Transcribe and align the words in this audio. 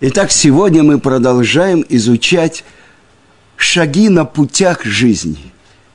Итак, 0.00 0.30
сегодня 0.30 0.84
мы 0.84 1.00
продолжаем 1.00 1.84
изучать 1.88 2.62
шаги 3.56 4.08
на 4.08 4.24
путях 4.24 4.84
жизни. 4.84 5.52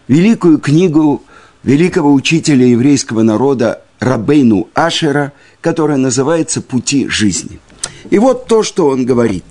Великую 0.09 0.57
книгу 0.57 1.23
великого 1.63 2.11
учителя 2.11 2.65
еврейского 2.65 3.21
народа 3.21 3.81
Рабейну 4.01 4.67
Ашера, 4.73 5.31
которая 5.61 5.95
называется 5.95 6.61
«Пути 6.61 7.07
жизни». 7.07 7.61
И 8.09 8.19
вот 8.19 8.47
то, 8.47 8.61
что 8.61 8.87
он 8.87 9.05
говорит. 9.05 9.45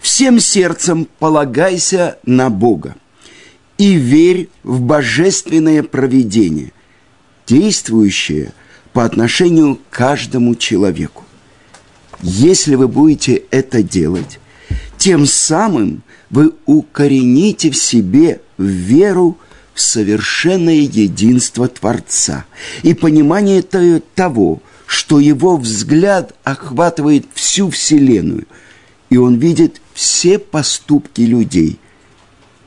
«Всем 0.00 0.40
сердцем 0.40 1.06
полагайся 1.20 2.18
на 2.26 2.50
Бога 2.50 2.96
и 3.78 3.92
верь 3.92 4.48
в 4.64 4.80
божественное 4.80 5.84
провидение, 5.84 6.72
действующее 7.46 8.52
по 8.92 9.04
отношению 9.04 9.76
к 9.76 9.94
каждому 9.94 10.56
человеку. 10.56 11.22
Если 12.22 12.74
вы 12.74 12.88
будете 12.88 13.42
это 13.50 13.82
делать, 13.82 14.38
тем 14.98 15.26
самым 15.26 16.02
вы 16.28 16.52
укорените 16.66 17.70
в 17.70 17.76
себе 17.76 18.40
веру 18.58 19.38
в 19.74 19.80
совершенное 19.80 20.74
единство 20.74 21.68
Творца 21.68 22.44
и 22.82 22.92
понимание 22.92 23.62
того, 23.62 24.60
что 24.86 25.20
его 25.20 25.56
взгляд 25.56 26.34
охватывает 26.44 27.26
всю 27.34 27.70
Вселенную, 27.70 28.46
и 29.08 29.16
он 29.16 29.38
видит 29.38 29.80
все 29.94 30.38
поступки 30.38 31.22
людей, 31.22 31.78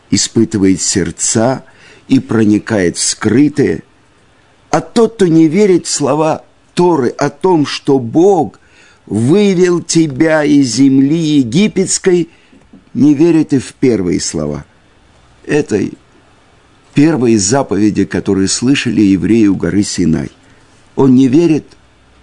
испытывает 0.09 0.81
сердца 0.81 1.63
и 2.07 2.19
проникает 2.19 2.97
в 2.97 3.01
скрытое. 3.01 3.83
А 4.71 4.81
тот, 4.81 5.15
кто 5.15 5.27
не 5.27 5.47
верит 5.47 5.85
в 5.85 5.89
слова 5.89 6.43
Торы 6.73 7.09
о 7.09 7.29
том, 7.29 7.67
что 7.67 7.99
Бог 7.99 8.59
вывел 9.05 9.81
тебя 9.81 10.43
из 10.43 10.75
земли 10.75 11.17
египетской, 11.17 12.29
не 12.93 13.13
верит 13.13 13.53
и 13.53 13.59
в 13.59 13.73
первые 13.73 14.19
слова. 14.19 14.65
Этой 15.45 15.93
первые 16.93 17.37
заповеди, 17.37 18.05
которые 18.05 18.47
слышали 18.47 19.01
евреи 19.01 19.47
у 19.47 19.55
горы 19.55 19.83
Синай. 19.83 20.31
Он 20.95 21.15
не 21.15 21.27
верит 21.27 21.65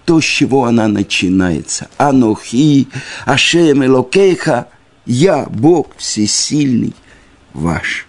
то, 0.04 0.20
с 0.20 0.24
чего 0.24 0.64
она 0.64 0.88
начинается. 0.88 1.88
Анохи, 1.98 2.88
Ашем 3.26 3.84
Элокейха, 3.84 4.68
я, 5.06 5.46
Бог 5.46 5.96
всесильный 5.96 6.94
ваш. 7.52 8.06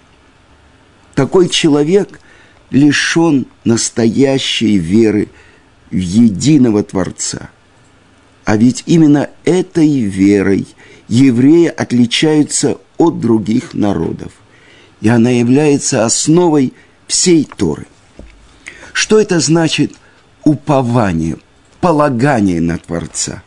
Такой 1.16 1.50
человек 1.50 2.20
лишен 2.70 3.48
настоящей 3.66 4.78
веры 4.78 5.28
в 5.90 5.98
единого 5.98 6.84
Творца– 6.84 7.50
а 8.52 8.58
ведь 8.58 8.84
именно 8.86 9.30
этой 9.46 10.02
верой 10.02 10.68
евреи 11.08 11.68
отличаются 11.68 12.80
от 12.98 13.22
других 13.22 13.74
народов. 13.74 14.34
И 15.00 15.08
она 15.08 15.30
является 15.30 16.04
основой 16.04 16.74
всей 17.08 17.46
Торы. 17.46 17.88
Что 18.92 19.22
это 19.22 19.40
значит 19.40 19.94
упование, 20.44 21.38
полагание 21.80 22.60
на 22.60 22.78
Творца? 22.78 23.42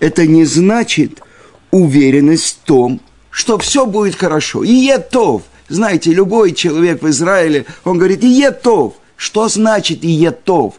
Это 0.00 0.26
не 0.26 0.44
значит 0.44 1.22
уверенность 1.70 2.58
в 2.62 2.66
том, 2.66 3.00
что 3.30 3.56
все 3.56 3.86
будет 3.86 4.16
хорошо. 4.16 4.64
И 4.64 4.70
етов. 4.70 5.44
Знаете, 5.70 6.12
любой 6.12 6.52
человек 6.52 7.00
в 7.00 7.08
Израиле, 7.08 7.64
он 7.84 7.96
говорит, 7.96 8.22
и 8.22 8.28
етов. 8.28 8.96
Что 9.16 9.48
значит 9.48 10.04
и 10.04 10.10
етов? 10.10 10.74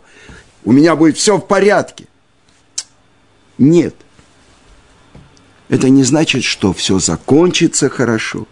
У 0.64 0.72
меня 0.72 0.96
будет 0.96 1.18
все 1.18 1.38
в 1.38 1.48
порядке. 1.48 2.06
Нет. 3.62 3.96
Это 5.70 5.90
не 5.90 6.04
значит, 6.04 6.44
что 6.44 6.74
все 6.74 6.98
закончится 6.98 7.90
хорошо. 7.90 8.48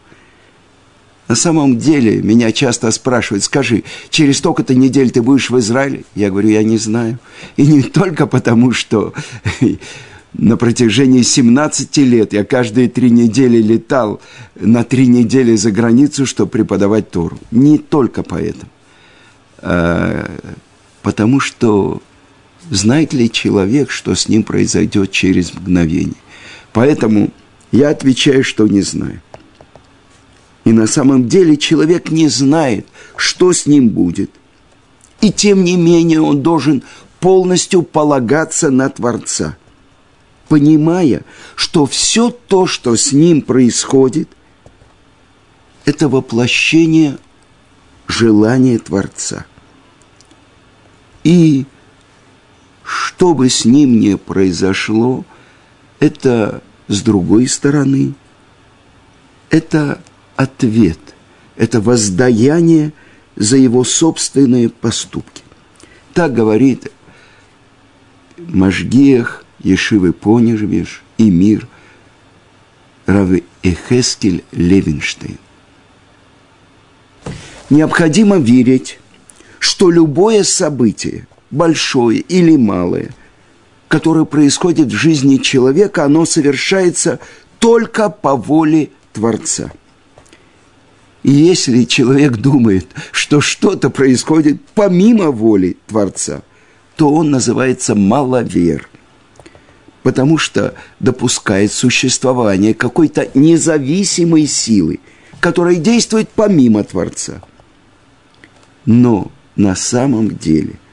На 1.28 1.36
самом 1.36 1.80
деле, 1.80 2.22
меня 2.22 2.52
часто 2.52 2.92
спрашивают, 2.92 3.44
скажи, 3.44 3.84
через 4.12 4.38
столько-то 4.38 4.76
недель 4.76 5.10
ты 5.10 5.24
будешь 5.24 5.50
в 5.50 5.58
Израиле? 5.58 6.04
Я 6.14 6.30
говорю, 6.30 6.50
я 6.50 6.62
не 6.62 6.78
знаю. 6.78 7.18
И 7.58 7.66
не 7.66 7.82
только 7.82 8.28
потому, 8.28 8.72
что 8.72 9.14
на 10.34 10.58
протяжении 10.58 11.24
17 11.24 11.98
лет 11.98 12.34
я 12.34 12.46
каждые 12.46 12.88
три 12.88 13.10
недели 13.10 13.58
летал 13.58 14.22
на 14.56 14.84
три 14.84 15.08
недели 15.08 15.56
за 15.56 15.72
границу, 15.72 16.28
чтобы 16.28 16.52
преподавать 16.52 17.10
Тору. 17.10 17.40
Не 17.50 17.80
только 17.80 18.22
поэтому. 18.22 18.72
А, 19.58 20.32
потому 21.02 21.40
что 21.40 22.02
знает 22.70 23.14
ли 23.14 23.32
человек, 23.32 23.92
что 23.92 24.16
с 24.16 24.28
ним 24.28 24.44
произойдет 24.44 25.12
через 25.12 25.54
мгновение. 25.54 26.16
Поэтому 26.74 27.32
я 27.72 27.90
отвечаю, 27.90 28.44
что 28.44 28.68
не 28.68 28.82
знаю. 28.82 29.22
И 30.66 30.72
на 30.72 30.88
самом 30.88 31.28
деле 31.28 31.58
человек 31.58 32.12
не 32.12 32.28
знает, 32.28 32.88
что 33.16 33.54
с 33.54 33.66
ним 33.66 33.90
будет. 33.90 34.32
И 35.22 35.32
тем 35.32 35.64
не 35.64 35.76
менее 35.76 36.22
он 36.22 36.42
должен 36.42 36.84
полностью 37.20 37.82
полагаться 37.84 38.70
на 38.70 38.90
Творца, 38.90 39.58
понимая, 40.48 41.24
что 41.56 41.86
все 41.86 42.30
то, 42.30 42.68
что 42.68 42.96
с 42.96 43.12
ним 43.12 43.42
происходит, 43.42 44.30
это 45.86 46.08
воплощение 46.08 47.18
желания 48.08 48.78
Творца. 48.78 49.46
И 51.24 51.66
что 52.90 53.36
бы 53.36 53.50
с 53.50 53.66
ним 53.66 54.00
ни 54.00 54.16
произошло, 54.16 55.24
это 56.00 56.64
с 56.88 57.04
другой 57.04 57.48
стороны, 57.48 58.16
это 59.52 60.02
ответ, 60.36 60.98
это 61.56 61.82
воздаяние 61.82 62.94
за 63.36 63.58
его 63.58 63.84
собственные 63.84 64.70
поступки. 64.70 65.44
Так 66.16 66.34
говорит 66.34 66.92
Машгех, 68.38 69.46
Ешивы 69.60 70.12
Понижевиш 70.12 71.04
и 71.20 71.30
мир 71.30 71.68
Равы 73.06 73.44
Эхескель 73.62 74.44
Левинштейн. 74.52 75.38
Необходимо 77.70 78.38
верить, 78.38 79.00
что 79.60 79.92
любое 79.92 80.44
событие– 80.44 81.28
большое 81.52 82.20
или 82.20 82.56
малое, 82.56 83.14
которое 83.88 84.26
происходит 84.26 84.88
в 84.88 84.96
жизни 84.96 85.38
человека, 85.38 86.06
оно 86.06 86.26
совершается 86.26 87.20
только 87.60 88.10
по 88.10 88.36
воле 88.36 88.92
Творца. 89.14 89.72
И 91.24 91.32
если 91.32 91.84
человек 91.84 92.38
думает, 92.38 92.88
что 93.12 93.42
что-то 93.42 93.90
происходит 93.90 94.62
помимо 94.74 95.32
воли 95.32 95.78
Творца, 95.88 96.44
то 96.96 97.14
он 97.14 97.32
называется 97.32 97.96
маловер, 97.96 98.88
потому 100.04 100.38
что 100.38 100.76
допускает 101.00 101.74
существование 101.74 102.74
какой-то 102.74 103.28
независимой 103.34 104.48
силы, 104.48 105.00
которая 105.42 105.76
действует 105.76 106.30
помимо 106.30 106.84
Творца. 106.84 107.42
Но 108.86 109.32
на 109.56 109.76
самом 109.76 110.38
деле– 110.38 110.80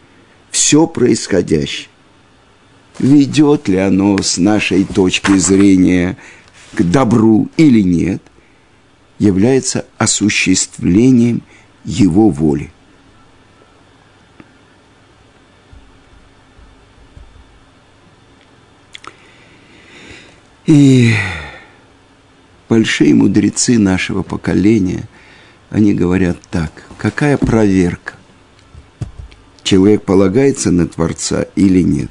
все 0.56 0.86
происходящее. 0.86 1.88
Ведет 2.98 3.68
ли 3.68 3.76
оно 3.76 4.16
с 4.22 4.38
нашей 4.38 4.84
точки 4.84 5.36
зрения 5.36 6.16
к 6.72 6.82
добру 6.82 7.50
или 7.58 7.82
нет, 7.82 8.22
является 9.18 9.84
осуществлением 9.98 11.42
его 11.84 12.30
воли. 12.30 12.72
И 20.64 21.12
большие 22.70 23.14
мудрецы 23.14 23.78
нашего 23.78 24.22
поколения, 24.22 25.06
они 25.68 25.92
говорят 25.92 26.38
так, 26.50 26.72
какая 26.96 27.36
проверка? 27.36 28.15
Человек 29.66 30.04
полагается 30.04 30.70
на 30.70 30.86
Творца 30.86 31.42
или 31.56 31.82
нет. 31.82 32.10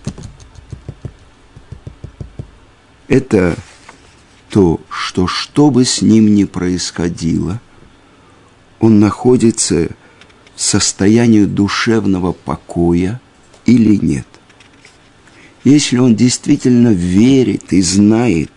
Это 3.08 3.56
то, 4.50 4.82
что 4.90 5.26
что 5.28 5.72
бы 5.72 5.86
с 5.86 6.02
ним 6.02 6.36
ни 6.36 6.44
происходило, 6.44 7.62
он 8.80 9.00
находится 9.00 9.90
в 10.56 10.62
состоянии 10.62 11.46
душевного 11.46 12.34
покоя 12.34 13.22
или 13.66 13.96
нет. 13.96 14.28
Если 15.64 15.98
он 15.98 16.16
действительно 16.16 16.90
верит 16.90 17.72
и 17.72 17.82
знает, 17.82 18.52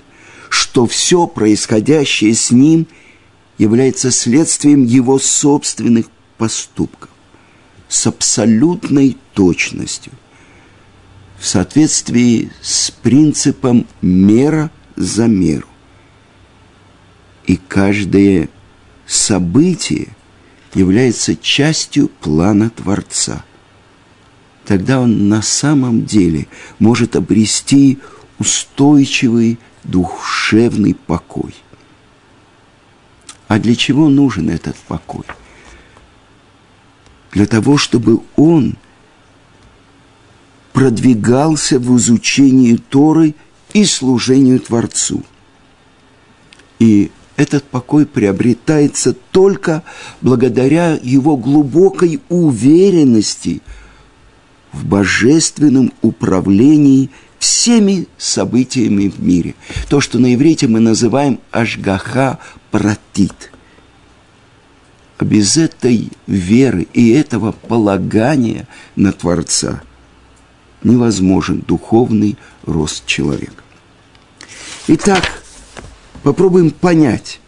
что 0.49 0.87
все 0.87 1.27
происходящее 1.27 2.35
с 2.35 2.51
ним 2.51 2.87
является 3.59 4.11
следствием 4.11 4.85
его 4.85 5.19
собственных 5.19 6.07
поступков 6.37 7.11
с 7.89 8.07
абсолютной 8.07 9.17
точностью, 9.35 10.13
в 11.39 11.47
соответствии 11.47 12.51
с 12.61 12.91
принципом 12.91 13.87
мера 14.03 14.71
за 14.97 15.27
меру. 15.27 15.69
И 17.47 17.57
каждое 17.57 18.49
событие 19.07 20.09
является 20.75 21.35
частью 21.35 22.09
плана 22.09 22.71
Творца. 22.71 23.45
Тогда 24.67 25.01
он 25.01 25.29
на 25.29 25.41
самом 25.41 26.05
деле 26.05 26.47
может 26.79 27.17
обрести 27.17 27.99
устойчивый 28.39 29.59
душевный 29.85 30.95
покой. 30.95 31.55
А 33.47 33.59
для 33.59 33.75
чего 33.75 34.11
нужен 34.11 34.51
этот 34.51 34.77
покой? 34.77 35.25
Для 37.33 37.47
того, 37.47 37.77
чтобы 37.77 38.21
он 38.37 38.77
продвигался 40.73 41.79
в 41.79 41.97
изучении 41.97 42.77
Торы 42.77 43.35
и 43.73 43.85
служению 43.85 44.61
Творцу. 44.61 45.23
И 46.79 47.11
этот 47.37 47.65
покой 47.65 48.07
приобретается 48.07 49.13
только 49.13 49.83
благодаря 50.21 50.99
его 51.03 51.37
глубокой 51.37 52.21
уверенности 52.29 53.63
в 54.73 54.85
божественном 54.85 55.93
управлении 56.03 57.11
всеми 57.39 58.07
событиями 58.17 59.09
в 59.09 59.21
мире. 59.23 59.55
То, 59.89 60.01
что 60.01 60.19
на 60.19 60.35
иврите 60.35 60.67
мы 60.69 60.81
называем 60.81 61.41
ашгаха 61.51 62.39
пратит. 62.71 63.53
А 65.19 65.25
без 65.25 65.57
этой 65.57 66.11
веры 66.27 66.87
и 66.93 67.11
этого 67.11 67.53
полагания 67.53 68.67
на 68.97 69.13
Творца 69.13 69.83
невозможен 70.83 71.61
духовный 71.67 72.37
рост 72.65 73.05
человека. 73.05 73.63
Итак, 74.87 75.43
Попробуем 76.23 76.71
понять. 76.71 77.41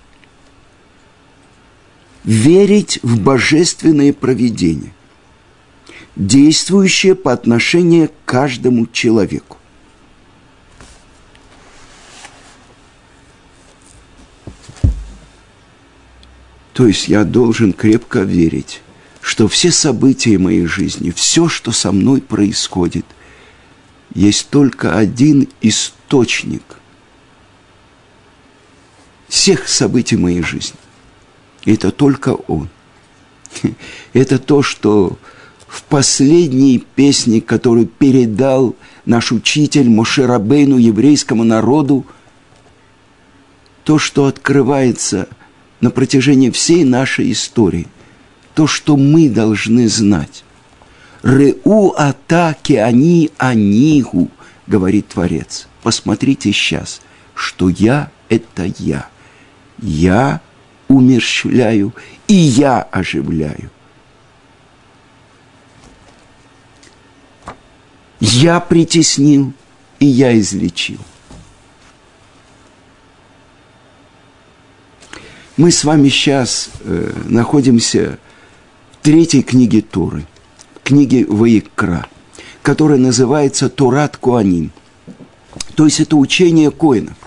Верить 2.25 3.01
в 3.03 3.21
божественное 3.21 4.13
проведение, 4.13 4.93
действующее 6.17 7.15
по 7.15 7.33
отношению 7.33 8.09
к 8.09 8.13
каждому 8.27 8.87
человеку. 8.87 9.57
То 16.81 16.87
есть 16.87 17.09
я 17.09 17.25
должен 17.25 17.75
крепко 17.75 18.21
верить, 18.21 18.81
что 19.21 19.49
все 19.49 19.71
события 19.71 20.39
моей 20.39 20.65
жизни, 20.65 21.11
все, 21.11 21.47
что 21.47 21.73
со 21.73 21.93
мной 21.93 22.23
происходит, 22.23 23.05
есть 24.15 24.49
только 24.49 24.97
один 24.97 25.47
источник– 25.61 26.63
всех 29.29 29.69
событий 29.69 30.17
моей 30.17 30.41
жизни. 30.41 30.79
Это 31.67 31.91
только 31.91 32.31
Он. 32.31 32.71
Это 34.15 34.39
то, 34.39 34.63
что 34.63 35.19
в 35.69 35.83
последней 35.83 36.79
песне, 36.79 37.43
которую 37.43 37.89
передал 37.89 38.75
наш 39.05 39.33
учитель 39.33 39.91
Мошерабейну 39.91 40.79
еврейскому 40.79 41.45
народу, 41.45 42.07
то, 43.85 43.99
что 43.99 44.25
открывается 44.25 45.29
на 45.81 45.91
протяжении 45.91 46.51
всей 46.51 46.85
нашей 46.85 47.33
истории, 47.33 47.87
то, 48.55 48.67
что 48.67 48.97
мы 48.97 49.29
должны 49.29 49.89
знать. 49.89 50.45
Реу 51.23 51.91
атаки 51.97 52.75
они 52.75 53.31
анигу, 53.39 54.31
говорит 54.67 55.09
Творец. 55.09 55.69
Посмотрите 55.83 56.53
сейчас, 56.53 57.01
что 57.35 57.69
я– 57.69 58.11
это 58.29 58.65
я– 58.79 59.09
я 59.83 60.41
умерщвляю, 60.89 61.95
и 62.27 62.35
я 62.35 62.83
оживляю. 62.83 63.71
Я 68.21 68.61
притеснил, 68.61 69.53
и 69.99 70.07
я 70.07 70.39
излечил. 70.39 70.99
Мы 75.61 75.71
с 75.71 75.85
вами 75.85 76.09
сейчас 76.09 76.71
э, 76.85 77.13
находимся 77.27 78.19
в 78.93 79.05
третьей 79.05 79.43
книге 79.43 79.83
Торы, 79.83 80.25
книге 80.83 81.27
Ваикра, 81.29 82.07
которая 82.63 82.97
называется 82.99 83.69
Турат 83.69 84.17
Куаним. 84.17 84.73
То 85.75 85.85
есть 85.85 86.01
это 86.01 86.17
учение 86.17 86.71
коинов. 86.71 87.19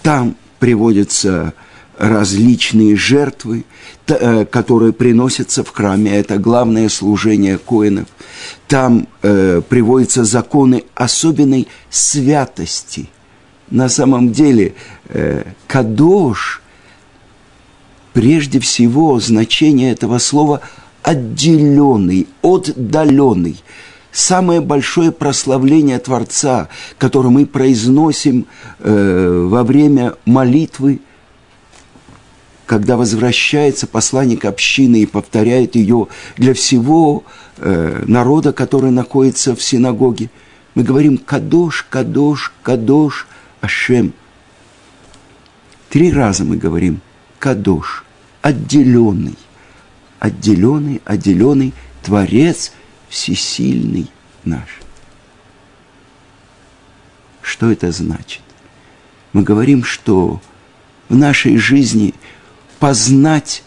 Там 0.00 0.34
приводится 0.58 1.52
различные 1.98 2.96
жертвы, 2.96 3.66
э, 4.06 4.46
которые 4.46 4.94
приносятся 4.94 5.62
в 5.62 5.68
храме. 5.68 6.16
Это 6.16 6.38
главное 6.38 6.88
служение 6.88 7.58
коинов. 7.58 8.08
Там 8.66 9.08
э, 9.20 9.60
приводятся 9.68 10.24
законы 10.24 10.84
особенной 10.94 11.68
святости. 11.90 13.10
На 13.70 13.90
самом 13.90 14.32
деле, 14.32 14.74
э, 15.10 15.44
кадош, 15.66 16.62
прежде 18.12 18.60
всего, 18.60 19.18
значение 19.20 19.92
этого 19.92 20.18
слова 20.18 20.60
отделенный, 21.02 22.26
отдаленный. 22.42 23.62
Самое 24.10 24.60
большое 24.60 25.12
прославление 25.12 25.98
Творца, 25.98 26.68
которое 26.98 27.28
мы 27.28 27.46
произносим 27.46 28.46
э, 28.80 29.46
во 29.48 29.62
время 29.62 30.14
молитвы– 30.24 31.00
когда 32.68 32.98
возвращается 32.98 33.86
посланник 33.86 34.44
общины 34.44 34.96
и 35.00 35.06
повторяет 35.06 35.74
ее 35.74 36.08
для 36.36 36.52
всего 36.52 37.24
э, 37.56 38.04
народа, 38.06 38.52
который 38.52 38.90
находится 38.90 39.56
в 39.56 39.62
синагоге, 39.62 40.28
мы 40.74 40.82
говорим 40.82 41.16
«Кадош, 41.16 41.86
Кадош, 41.88 42.52
Кадош, 42.62 43.26
Ашем». 43.62 44.12
Три 45.88 46.12
раза 46.12 46.44
мы 46.44 46.58
говорим 46.58 47.00
«Кадош», 47.38 48.04
отделенный, 48.42 49.36
отделенный, 50.18 51.00
отделенный, 51.04 51.74
Творец 52.02 52.72
всесильный 53.08 54.10
наш. 54.44 54.80
Что 57.42 57.70
это 57.70 57.92
значит? 57.92 58.42
Мы 59.32 59.42
говорим, 59.42 59.84
что 59.84 60.40
в 61.08 61.16
нашей 61.16 61.56
жизни– 61.56 62.14
познать 62.78 63.64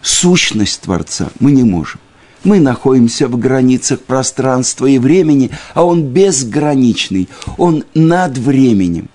сущность 0.00 0.82
Творца 0.82 1.30
мы 1.40 1.52
не 1.52 1.62
можем. 1.62 2.00
Мы 2.44 2.60
находимся 2.60 3.28
в 3.28 3.38
границах 3.38 4.00
пространства 4.00 4.86
и 4.86 4.98
времени, 4.98 5.50
а 5.74 5.84
Он 5.84 6.04
безграничный, 6.04 7.28
Он 7.56 7.84
над 7.94 8.38
временем. 8.38 9.08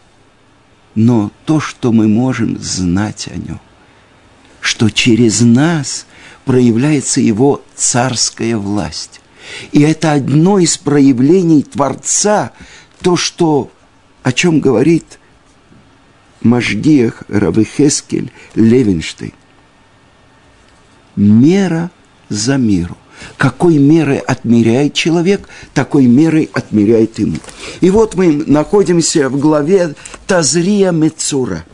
Но 0.96 1.32
то, 1.46 1.60
что 1.60 1.92
мы 1.92 2.08
можем 2.08 2.60
знать 2.60 3.28
о 3.32 3.38
Нем, 3.38 3.60
что 4.62 4.90
через 4.90 5.42
нас 5.42 6.06
проявляется 6.46 7.20
Его 7.20 7.62
царская 7.76 8.58
власть. 8.58 9.22
И 9.72 9.82
это 9.82 10.14
одно 10.14 10.60
из 10.60 10.78
проявлений 10.78 11.64
Творца, 11.64 12.52
то, 13.02 13.18
что, 13.18 13.72
о 14.22 14.32
чем 14.32 14.60
говорит 14.60 15.20
Машгиях 16.42 17.24
Равыхескель 17.28 18.32
Левинштейн. 18.56 19.34
Мера 21.16 21.92
за 22.30 22.58
меру. 22.58 22.98
Какой 23.38 23.78
мерой 23.78 24.20
отмеряет 24.20 24.94
человек, 24.94 25.48
такой 25.74 26.06
мерой 26.06 26.50
отмеряет 26.54 27.20
ему. 27.20 27.38
И 27.82 27.90
вот 27.90 28.16
мы 28.16 28.44
находимся 28.48 29.30
в 29.30 29.40
главе 29.40 29.96
Тазрия 30.28 30.92
Мецура. 30.92 31.66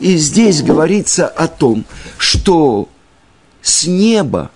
И 0.00 0.16
здесь 0.16 0.62
говорится 0.62 1.26
о 1.26 1.48
том, 1.48 1.84
что 2.18 2.88
с 3.62 3.86
неба 3.86 4.50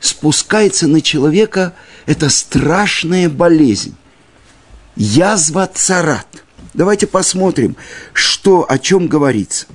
спускается 0.00 0.88
на 0.88 1.00
человека 1.00 1.74
эта 2.06 2.28
страшная 2.28 3.28
болезнь. 3.28 3.94
Язва 4.96 5.68
царат– 5.72 6.26
Давайте 6.74 7.06
посмотрим, 7.06 7.76
что, 8.12 8.66
о 8.68 8.78
чем 8.78 9.06
говорится. 9.06 9.66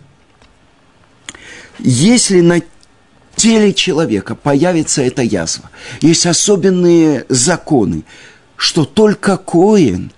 Если 1.79 2.41
на 2.41 2.61
теле 3.39 3.73
человека 3.73 4.35
появится 4.35 5.01
эта 5.01 5.21
язва, 5.21 5.69
есть 6.01 6.25
особенные 6.25 7.25
законы, 7.29 8.03
что 8.57 8.83
только 8.83 9.37
Коин 9.37 10.11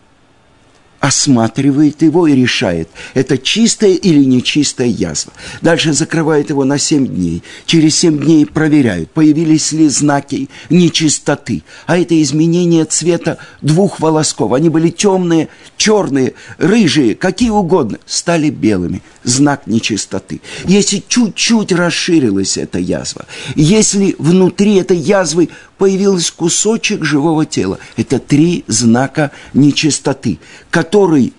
осматривает 1.02 2.04
его 2.04 2.28
и 2.28 2.36
решает, 2.36 2.88
это 3.16 3.40
чистая 3.40 3.94
или 3.94 4.24
нечистая 4.24 4.88
язва. 4.88 5.34
Дальше 5.62 5.94
закрывает 5.94 6.52
его 6.52 6.64
на 6.64 6.78
семь 6.78 7.08
дней. 7.08 7.44
Через 7.66 7.98
семь 7.98 8.20
дней 8.20 8.46
проверяют, 8.46 9.10
появились 9.10 9.72
ли 9.72 9.90
знаки 9.90 10.48
нечистоты. 10.70 11.64
А 11.88 11.98
это 11.98 12.22
изменение 12.22 12.86
цвета 12.86 13.40
двух 13.62 14.00
волосков. 14.00 14.54
Они 14.54 14.70
были 14.70 14.90
темные, 14.90 15.50
черные, 15.76 16.36
рыжие, 16.60 17.16
какие 17.16 17.50
угодно, 17.50 17.98
стали 18.06 18.52
белыми. 18.52 19.02
Знак 19.24 19.66
нечистоты. 19.66 20.40
Если 20.66 21.04
чуть-чуть 21.08 21.72
расширилась 21.72 22.58
эта 22.58 22.78
язва, 22.78 23.26
если 23.56 24.16
внутри 24.20 24.76
этой 24.76 24.98
язвы 24.98 25.50
появился 25.82 26.32
кусочек 26.36 27.04
живого 27.04 27.44
тела. 27.44 27.80
Это 27.98 28.20
три 28.20 28.64
знака 28.68 29.32
нечистоты, 29.56 30.38
который 30.92 31.32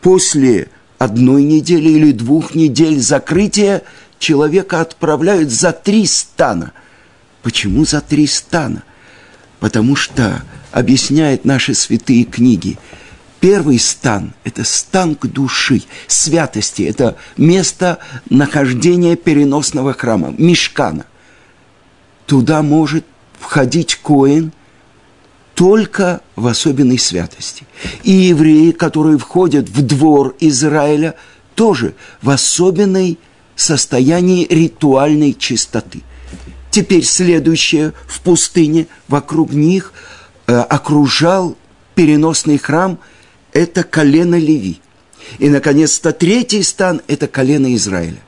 после 0.00 0.68
одной 0.98 1.42
недели 1.42 1.90
или 1.90 2.12
двух 2.12 2.54
недель 2.54 2.98
закрытия 2.98 3.82
человека 4.18 4.80
отправляют 4.80 5.50
за 5.50 5.72
три 5.72 6.06
стана. 6.06 6.72
Почему 7.42 7.84
за 7.84 8.00
три 8.00 8.26
стана? 8.26 8.84
Потому 9.60 9.96
что, 9.96 10.42
объясняют 10.70 11.44
наши 11.44 11.74
святые 11.74 12.24
книги, 12.24 12.78
Первый 13.40 13.80
стан– 13.80 14.34
это 14.44 14.62
стан 14.62 15.16
к 15.16 15.26
души, 15.26 15.82
святости, 16.06 16.82
это 16.82 17.16
место 17.36 17.98
нахождения 18.30 19.16
переносного 19.16 19.94
храма, 19.94 20.32
мешкана. 20.38 21.06
Туда 22.26 22.62
может 22.62 23.04
входить 23.40 23.96
Коин 23.96 24.52
только 25.54 26.20
в 26.36 26.46
особенной 26.46 26.98
святости. 26.98 27.66
И 28.02 28.12
евреи, 28.12 28.70
которые 28.70 29.18
входят 29.18 29.68
в 29.68 29.82
двор 29.82 30.34
Израиля, 30.40 31.14
тоже 31.54 31.94
в 32.22 32.30
особенной 32.30 33.18
состоянии 33.54 34.46
ритуальной 34.48 35.34
чистоты. 35.34 36.00
Теперь 36.70 37.04
следующее 37.04 37.92
в 38.06 38.20
пустыне, 38.20 38.86
вокруг 39.08 39.52
них 39.52 39.92
э, 40.46 40.56
окружал 40.56 41.56
переносный 41.94 42.58
храм, 42.58 42.98
это 43.52 43.82
колено 43.82 44.36
Леви. 44.36 44.80
И, 45.38 45.50
наконец-то, 45.50 46.12
третий 46.12 46.62
стан– 46.62 47.02
это 47.06 47.28
колено 47.28 47.74
Израиля 47.74 48.18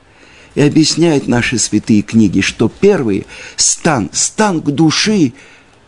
и 0.55 0.61
объясняют 0.61 1.27
наши 1.27 1.59
святые 1.59 2.01
книги, 2.01 2.41
что 2.41 2.69
первый 2.69 3.27
стан, 3.57 4.09
стан 4.13 4.61
к 4.61 4.71
души, 4.71 5.33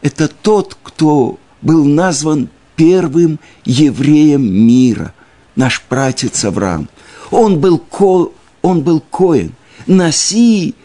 это 0.01 0.27
тот, 0.27 0.77
кто 0.83 1.39
был 1.61 1.85
назван 1.85 2.49
первым 2.75 3.39
евреем 3.65 4.43
мира, 4.43 5.13
наш 5.55 5.81
пратец 5.81 6.45
Авраам. 6.45 6.89
Он 7.31 7.59
был, 7.59 7.77
ко, 7.79 8.31
он 8.61 8.81
был 8.81 8.99
коин. 8.99 9.53
Наси 9.85 10.75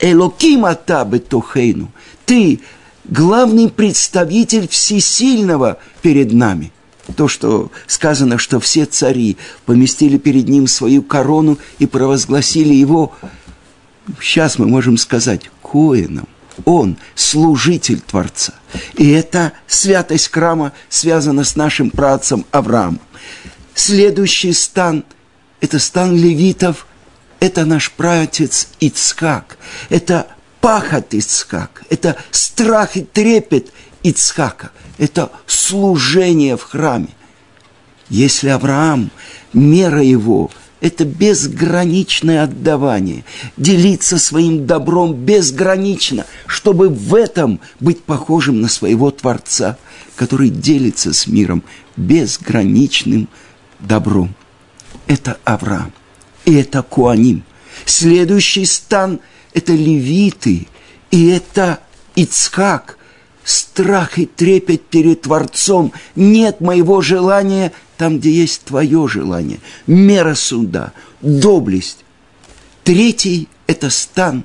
Элоким 0.00 0.64
Атабе 0.64 1.18
Тохейну. 1.18 1.90
Ты 2.24 2.60
главный 3.04 3.68
представитель 3.68 4.68
всесильного 4.68 5.78
перед 6.02 6.32
нами– 6.32 6.72
то, 7.16 7.28
что 7.28 7.70
сказано, 7.86 8.38
что 8.38 8.60
все 8.60 8.84
цари 8.86 9.36
поместили 9.66 10.18
перед 10.18 10.48
ним 10.48 10.66
свою 10.66 11.02
корону 11.02 11.58
и 11.78 11.86
провозгласили 11.86 12.74
его, 12.74 13.12
сейчас 14.20 14.58
мы 14.58 14.66
можем 14.66 14.96
сказать, 14.96 15.50
коином. 15.62 16.28
Он 16.64 16.96
служитель 17.14 18.00
Творца. 18.00 18.54
И 18.96 19.10
эта 19.10 19.52
святость 19.66 20.30
храма 20.30 20.72
связана 20.88 21.44
с 21.44 21.56
нашим 21.56 21.90
працем 21.90 22.46
Авраамом. 22.50 23.00
Следующий 23.74 24.52
стан– 24.52 25.04
это 25.60 25.78
стан 25.78 26.14
левитов, 26.14 26.86
это 27.40 27.64
наш 27.64 27.90
пратец 27.90 28.68
Ицхак, 28.80 29.58
это 29.88 30.28
пахот 30.60 31.14
Ицхак, 31.14 31.82
это 31.90 32.16
страх 32.30 32.96
и 32.96 33.02
трепет 33.02 33.72
Ицхака– 34.02 34.70
это 34.98 35.32
служение 35.46 36.56
в 36.56 36.62
храме. 36.62 37.08
Если 38.08 38.48
Авраам, 38.48 39.10
мера 39.52 40.02
его, 40.02 40.50
это 40.82 41.04
безграничное 41.04 42.42
отдавание, 42.42 43.24
делиться 43.56 44.18
своим 44.18 44.66
добром 44.66 45.14
безгранично, 45.14 46.26
чтобы 46.46 46.88
в 46.88 47.14
этом 47.14 47.60
быть 47.78 48.02
похожим 48.02 48.60
на 48.60 48.68
своего 48.68 49.12
Творца, 49.12 49.78
который 50.16 50.50
делится 50.50 51.14
с 51.14 51.28
миром 51.28 51.62
безграничным 51.96 53.28
добром. 53.78 54.34
Это 55.06 55.38
Авраам, 55.44 55.92
и 56.44 56.54
это 56.54 56.82
Куаним. 56.82 57.44
Следующий 57.86 58.66
стан– 58.66 59.20
это 59.54 59.72
левиты, 59.72 60.66
и 61.12 61.28
это 61.28 61.78
Ицхак– 62.16 62.98
страх 63.44 64.18
и 64.18 64.26
трепет 64.26 64.82
перед 64.82 65.22
Творцом. 65.22 65.92
Нет 66.16 66.60
моего 66.60 67.00
желания 67.00 67.72
там, 68.02 68.18
где 68.18 68.32
есть 68.32 68.64
твое 68.64 69.06
желание. 69.06 69.60
Мера 69.86 70.34
суда, 70.34 70.92
доблесть. 71.20 72.04
Третий– 72.82 73.46
это 73.68 73.90
стан 73.90 74.42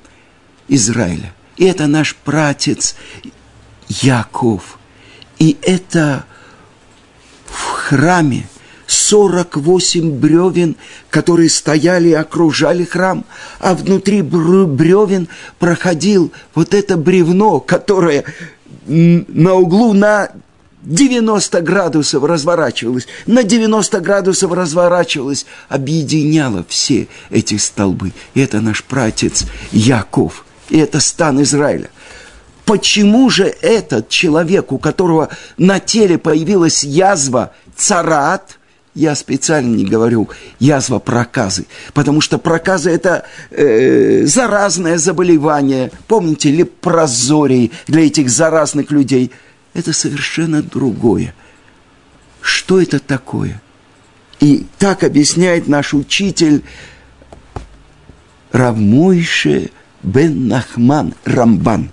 Израиля. 0.68 1.34
И 1.56 1.66
это 1.66 1.88
наш 1.88 2.16
пратец 2.16 2.96
Яков. 3.88 4.78
И 5.40 5.58
это 5.64 6.26
в 7.48 7.64
храме 7.64 8.48
48 8.86 10.12
бревен, 10.12 10.76
которые 11.10 11.50
стояли 11.50 12.10
и 12.10 12.14
окружали 12.14 12.84
храм, 12.84 13.26
а 13.60 13.74
внутри 13.74 14.22
бревен 14.22 15.30
проходил 15.58 16.32
вот 16.54 16.76
это 16.76 16.96
бревно, 16.96 17.60
которое 17.60 18.24
на 18.86 19.56
углу 19.56 19.94
на 19.94 20.30
90 20.88 21.62
градусов 21.62 22.24
разворачивалась, 22.24 23.08
на 23.25 23.44
90 23.44 24.00
градусов 24.00 24.53
разворачивалась, 24.53 25.46
объединяла 25.67 26.65
все 26.70 27.08
эти 27.29 27.58
столбы. 27.58 28.13
И 28.34 28.41
это 28.41 28.62
наш 28.62 28.84
пратец 28.84 29.46
Яков, 29.72 30.46
и 30.70 30.77
это 30.77 31.00
стан 31.01 31.41
Израиля. 31.41 31.89
Почему 32.65 33.29
же 33.29 33.46
этот 33.62 34.10
человек, 34.10 34.72
у 34.72 34.77
которого 34.77 35.29
на 35.58 35.79
теле 35.79 36.17
появилась 36.17 36.84
язва 36.84 37.51
царат, 37.75 38.58
я 38.94 39.13
специально 39.15 39.75
не 39.75 39.86
говорю 39.86 40.29
язва 40.60 41.00
проказы, 41.00 41.65
потому 41.94 42.20
что 42.20 42.39
проказы– 42.39 42.89
это 42.91 43.25
э, 43.51 44.25
заразное 44.25 44.98
заболевание. 44.98 45.91
Помните, 46.08 46.50
лепрозорий 46.50 47.72
для 47.88 48.08
этих 48.08 48.29
заразных 48.29 48.89
людей– 48.89 49.32
это 49.77 49.93
совершенно 49.93 50.62
другое. 50.62 51.34
Что 52.41 52.81
это 52.81 53.00
такое? 53.00 53.62
И 54.39 54.65
так 54.77 55.03
объясняет 55.03 55.67
наш 55.67 55.93
учитель 55.93 56.63
Равмойше 58.51 59.72
бен 60.03 60.48
Нахман 60.48 61.13
Рамбан. 61.25 61.91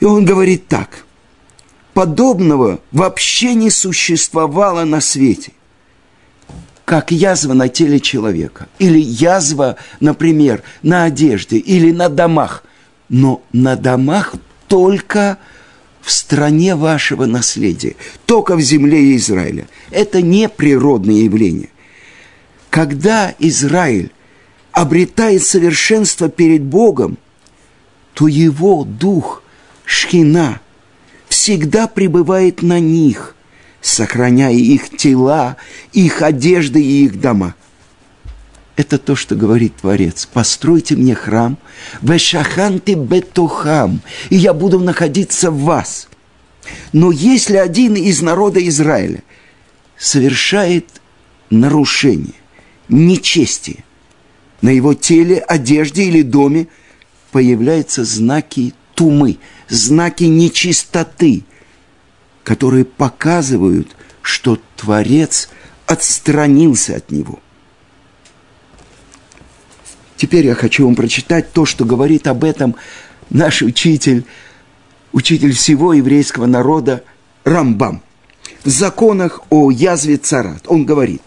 И 0.00 0.04
он 0.04 0.24
говорит 0.24 0.68
так– 0.68 1.04
подобного 1.94 2.80
вообще 2.92 3.54
не 3.54 3.70
существовало 3.70 4.84
на 4.84 5.00
свете 5.00 5.52
как 6.86 7.12
язва 7.12 7.52
на 7.52 7.68
теле 7.68 8.00
человека, 8.00 8.66
или 8.80 8.98
язва, 8.98 9.76
например, 10.00 10.64
на 10.82 11.04
одежде, 11.04 11.56
или 11.56 11.92
на 11.92 12.08
домах. 12.08 12.64
Но 13.08 13.42
на 13.52 13.76
домах 13.76 14.34
только 14.66 15.38
в 16.00 16.10
стране 16.10 16.74
вашего 16.76 17.26
наследия, 17.26 17.96
только 18.26 18.56
в 18.56 18.60
земле 18.60 19.16
Израиля. 19.16 19.68
Это 19.90 20.22
не 20.22 20.48
природное 20.48 21.16
явление. 21.16 21.68
Когда 22.70 23.34
Израиль 23.38 24.12
обретает 24.72 25.42
совершенство 25.42 26.28
перед 26.28 26.62
Богом, 26.62 27.18
то 28.14 28.28
его 28.28 28.84
дух, 28.84 29.42
шхина, 29.84 30.60
всегда 31.28 31.86
пребывает 31.86 32.62
на 32.62 32.80
них– 32.80 33.34
сохраняя 33.80 34.52
их 34.52 34.96
тела, 34.96 35.56
их 35.92 36.22
одежды 36.22 36.82
и 36.82 37.04
их 37.04 37.20
дома. 37.20 37.54
Это 38.76 38.98
то, 38.98 39.16
что 39.16 39.34
говорит 39.34 39.76
Творец. 39.76 40.26
Постройте 40.26 40.96
мне 40.96 41.14
храм, 41.14 41.58
вешаханты 42.00 42.94
бетухам, 42.94 44.00
и 44.30 44.36
я 44.36 44.54
буду 44.54 44.80
находиться 44.80 45.50
в 45.50 45.60
вас. 45.60 46.08
Но 46.92 47.10
если 47.10 47.56
один 47.56 47.94
из 47.94 48.22
народа 48.22 48.66
Израиля 48.68 49.22
совершает 49.98 50.86
нарушение, 51.50 52.34
нечестие, 52.88 53.84
на 54.62 54.70
его 54.70 54.94
теле, 54.94 55.38
одежде 55.38 56.04
или 56.04 56.22
доме 56.22 56.68
появляются 57.32 58.04
знаки 58.04 58.74
тумы, 58.94 59.38
знаки 59.68 60.24
нечистоты– 60.24 61.44
которые 62.50 62.84
показывают, 62.84 63.94
что 64.22 64.58
Творец 64.76 65.50
отстранился 65.86 66.96
от 66.96 67.10
него. 67.10 67.38
Теперь 70.20 70.44
я 70.44 70.54
хочу 70.54 70.84
вам 70.84 70.96
прочитать 70.96 71.50
то, 71.50 71.64
что 71.64 71.86
говорит 71.86 72.26
об 72.26 72.44
этом 72.44 72.76
наш 73.30 73.62
учитель, 73.62 74.26
учитель 75.12 75.54
всего 75.54 75.94
еврейского 75.94 76.44
народа 76.44 77.04
Рамбам. 77.44 78.02
В 78.62 78.68
законах 78.68 79.40
о 79.48 79.70
язве 79.70 80.18
царат 80.18 80.64
он 80.66 80.84
говорит, 80.84 81.22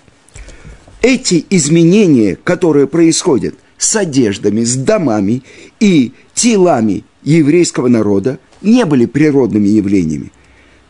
эти 1.02 1.44
изменения, 1.50 2.36
которые 2.36 2.86
происходят 2.86 3.56
с 3.80 3.96
одеждами, 3.96 4.64
с 4.64 4.76
домами 4.76 5.42
и 5.80 6.14
телами 6.36 7.04
еврейского 7.24 7.88
народа, 7.88 8.38
не 8.62 8.86
были 8.86 9.08
природными 9.08 9.70
явлениями, 9.70 10.32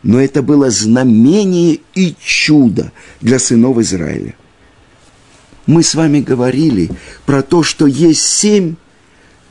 но 0.02 0.20
это 0.20 0.42
было 0.42 0.68
знамение 0.68 1.78
и 1.94 2.14
чудо 2.20 2.92
для 3.22 3.38
сынов 3.38 3.78
Израиля. 3.78 4.34
Мы 5.66 5.82
с 5.82 5.94
вами 5.94 6.20
говорили 6.20 6.90
про 7.26 7.42
то, 7.42 7.62
что 7.62 7.86
есть 7.86 8.22
семь 8.22 8.74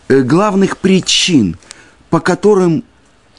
э, 0.07 0.21
главных 0.21 0.77
причин, 0.77 1.57
по 2.09 2.19
которым, 2.19 2.83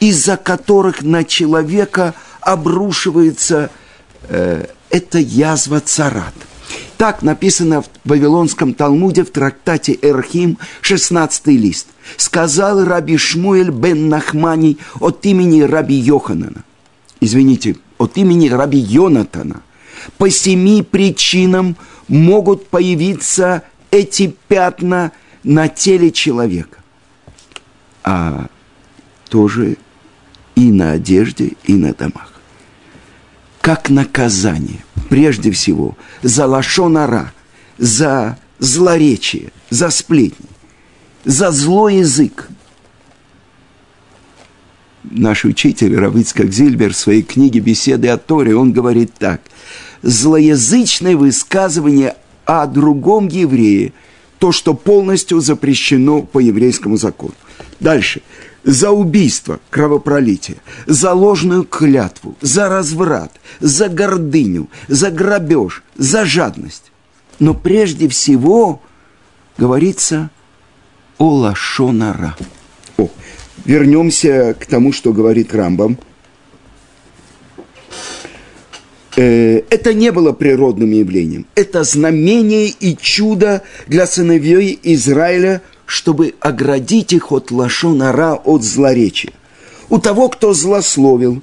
из-за 0.01 0.37
которых 0.37 1.03
на 1.03 1.25
человека 1.25 2.15
обрушивается 2.41 3.71
э, 4.29 4.67
эта 4.91 5.19
язва 5.19 5.81
царат– 5.81 6.35
так 6.97 7.23
написано 7.23 7.83
в 7.83 7.87
Вавилонском 8.05 8.75
Талмуде 8.75 9.25
в 9.25 9.31
трактате 9.31 9.99
Эрхим, 10.01 10.59
16 10.81 11.47
лист. 11.49 11.89
Сказал 12.17 12.85
Раби 12.85 13.17
Шмуэль 13.17 13.71
бен 13.71 14.09
Нахмани 14.09 14.79
от 15.01 15.27
имени 15.27 15.63
Раби 15.63 15.97
Йоханана. 15.97 16.65
Извините, 17.21 17.77
от 17.99 18.17
имени 18.17 18.49
Раби 18.49 18.79
Йонатана. 18.79 19.63
По 20.19 20.31
семи 20.31 20.83
причинам 20.83 21.77
могут 22.09 22.69
появиться 22.69 23.63
эти 23.91 24.35
пятна 24.49 25.13
на 25.43 25.69
теле 25.69 26.11
человека. 26.11 26.79
А 28.03 28.47
тоже 29.29 29.77
и 30.55 30.71
на 30.71 30.93
одежде, 30.93 31.53
и 31.65 31.75
на 31.75 31.93
домах 31.95 32.35
как 33.65 33.89
наказание, 33.89 34.85
прежде 35.09 35.51
всего, 35.51 35.97
за 36.21 36.45
лошонара, 36.45 37.33
за 37.79 38.39
злоречие, 38.59 39.53
за 39.71 39.89
сплетни, 39.89 40.51
за 41.25 41.51
злой 41.51 41.97
язык. 41.97 42.51
Наш 45.03 45.47
учитель 45.47 45.97
Равицкак 45.97 46.53
Зильбер 46.53 46.93
в 46.93 46.97
своей 46.99 47.23
книге 47.23 47.61
«Беседы 47.61 48.09
о 48.09 48.19
Торе» 48.19 48.55
он 48.55 48.75
говорит 48.75 49.15
так. 49.19 49.41
Злоязычное 50.05 51.17
высказывание 51.17 52.15
о 52.45 52.67
другом 52.67 53.27
еврее– 53.29 53.93
то, 54.39 54.53
что 54.53 54.75
полностью 54.75 55.41
запрещено 55.41 56.21
по 56.21 56.39
еврейскому 56.39 56.99
закону. 56.99 57.33
Дальше 57.81 58.21
за 58.63 58.91
убийство, 58.91 59.59
кровопролитие, 59.71 60.59
за 60.85 61.15
ложную 61.15 61.65
клятву, 61.65 62.37
за 62.43 62.69
разврат, 62.69 63.33
за 63.61 63.89
гордыню, 63.89 64.69
за 64.89 65.11
грабеж, 65.11 65.83
за 65.97 66.27
жадность. 66.27 66.93
Но 67.39 67.55
прежде 67.55 68.07
всего 68.07 68.83
говорится 69.57 70.29
о 71.17 71.31
лашонара. 71.31 72.37
О, 72.99 73.09
вернемся 73.65 74.53
к 74.53 74.67
тому, 74.67 74.93
что 74.93 75.15
говорит 75.15 75.55
Рамбам. 75.55 75.97
Э, 75.97 76.03
это 79.17 79.95
не 79.95 80.13
было 80.13 80.33
природным 80.33 80.91
явлением. 80.91 81.47
Это 81.55 81.85
знамение 81.85 82.69
и 82.69 82.97
чудо 82.97 83.63
для 83.87 84.07
сыновей 84.07 84.79
Израиля– 84.83 85.63
чтобы 85.87 86.35
оградить 86.41 87.13
их 87.13 87.33
от 87.33 87.51
лашонара, 87.51 88.35
от 88.35 88.63
злоречия. 88.63 89.33
У 89.89 89.99
того, 89.99 90.29
кто 90.29 90.55
злословил, 90.55 91.43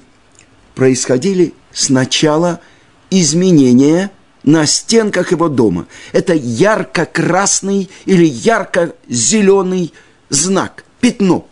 происходили 0.74 1.54
сначала 1.72 2.60
изменения 3.10 4.10
на 4.42 4.66
стенках 4.66 5.30
его 5.30 5.48
дома. 5.48 5.86
Это 6.12 6.34
ярко-красный 6.34 7.88
или 8.04 8.24
ярко-зеленый 8.24 9.92
знак, 10.28 10.84
пятно. 11.00 11.46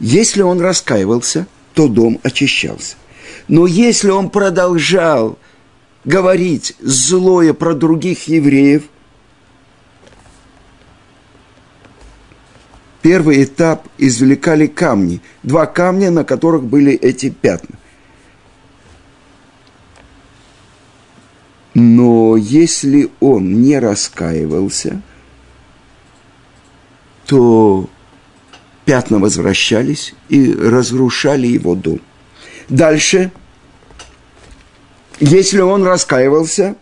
Если 0.00 0.42
он 0.42 0.60
раскаивался, 0.60 1.46
то 1.74 1.88
дом 1.88 2.18
очищался. 2.22 2.96
Но 3.48 3.66
если 3.66 4.10
он 4.10 4.30
продолжал 4.30 5.38
говорить 6.04 6.74
злое 6.80 7.52
про 7.52 7.74
других 7.74 8.28
евреев, 8.28 8.84
первый 13.02 13.44
этап 13.44 13.86
извлекали 13.98 14.66
камни, 14.66 15.20
два 15.42 15.66
камня, 15.66 16.10
на 16.10 16.24
которых 16.24 16.64
были 16.64 16.92
эти 16.94 17.30
пятна. 17.30 17.76
Но 21.74 22.36
если 22.36 23.10
он 23.20 23.60
не 23.60 23.78
раскаивался, 23.78 25.02
то 27.26 27.90
пятна 28.84 29.18
возвращались 29.18 30.14
и 30.28 30.54
разрушали 30.54 31.48
его 31.48 31.74
дом. 31.74 32.00
Дальше, 32.68 33.30
если 35.20 35.60
он 35.60 35.84
раскаивался, 35.84 36.76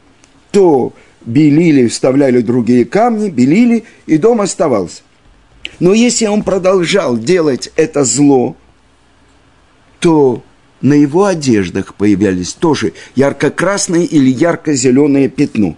то 0.51 0.93
белили, 1.25 1.89
вставляли 1.89 2.41
другие 2.41 2.85
камни, 2.85 3.31
белили, 3.31 3.85
и 4.07 4.19
дом 4.19 4.41
оставался. 4.41 5.03
Но 5.81 5.95
если 5.95 6.27
он 6.27 6.43
продолжал 6.43 7.17
делать 7.17 7.71
это 7.77 8.05
зло, 8.05 8.57
то 10.01 10.43
на 10.81 10.95
его 10.95 11.25
одеждах 11.25 11.95
появлялись 11.95 12.53
тоже 12.53 12.93
ярко-красное 13.15 14.05
или 14.05 14.31
ярко-зеленое 14.31 15.29
пятно. 15.29 15.77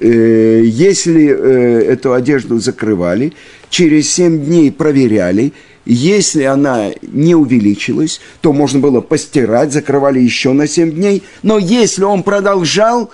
Э, 0.00 0.62
если 0.64 1.28
э, 1.28 1.92
эту 1.92 2.12
одежду 2.12 2.58
закрывали, 2.58 3.32
через 3.70 4.10
семь 4.12 4.44
дней 4.44 4.70
проверяли, 4.70 5.52
если 5.94 6.42
она 6.42 6.90
не 7.00 7.34
увеличилась, 7.34 8.20
то 8.42 8.52
можно 8.52 8.78
было 8.78 9.00
постирать, 9.00 9.72
закрывали 9.72 10.20
еще 10.20 10.52
на 10.52 10.68
семь 10.68 10.92
дней. 10.92 11.22
Но 11.42 11.58
если 11.58 12.04
он 12.04 12.22
продолжал, 12.22 13.10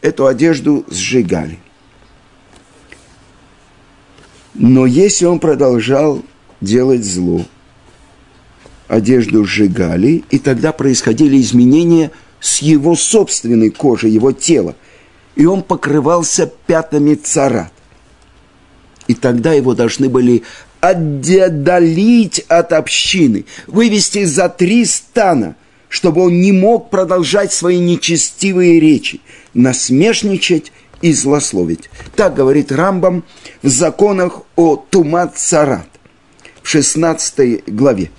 эту 0.00 0.26
одежду 0.26 0.86
сжигали. 0.88 1.58
Но 4.54 4.86
если 4.86 5.26
он 5.26 5.38
продолжал 5.38 6.24
делать 6.62 7.04
зло, 7.04 7.44
одежду 8.88 9.44
сжигали, 9.44 10.24
и 10.30 10.38
тогда 10.38 10.72
происходили 10.72 11.38
изменения 11.38 12.10
с 12.40 12.62
его 12.62 12.96
собственной 12.96 13.68
кожей, 13.68 14.10
его 14.10 14.32
тела, 14.32 14.76
и 15.36 15.44
он 15.44 15.62
покрывался 15.62 16.50
пятнами 16.66 17.16
царат. 17.16 17.72
И 19.08 19.14
тогда 19.14 19.52
его 19.52 19.74
должны 19.74 20.08
были 20.08 20.42
отдалить 20.80 22.40
от 22.48 22.72
общины, 22.72 23.44
вывести 23.66 24.24
за 24.24 24.48
три 24.48 24.84
стана, 24.84 25.56
чтобы 25.88 26.22
он 26.22 26.40
не 26.40 26.52
мог 26.52 26.90
продолжать 26.90 27.52
свои 27.52 27.78
нечестивые 27.78 28.78
речи, 28.80 29.20
насмешничать 29.54 30.72
и 31.00 31.12
злословить. 31.12 31.90
Так 32.16 32.34
говорит 32.34 32.72
Рамбам 32.72 33.24
в 33.62 33.68
законах 33.68 34.42
о 34.56 34.76
Тумат 34.76 35.36
Царат 35.36 35.88
в 36.62 36.68
16 36.68 37.64
главе. 37.66 38.10